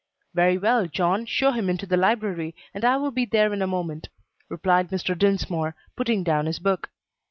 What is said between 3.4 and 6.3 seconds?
in a moment," replied Mr. Dinsmore, putting